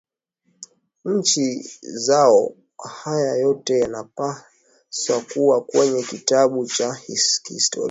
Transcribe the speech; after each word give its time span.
nchi 1.05 1.61
zao 1.81 2.55
haya 3.03 3.35
yote 3.35 3.79
yanapaswa 3.79 5.21
kuwa 5.33 5.61
kwenye 5.63 6.03
kitabu 6.03 6.65
Cha 6.65 6.95
kihistoria 7.05 7.79